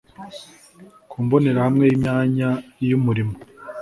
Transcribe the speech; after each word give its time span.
ku 1.09 1.15
mbonerahamwe 1.25 1.83
y'imyanya 1.85 2.49
y'umurimo 2.89 3.35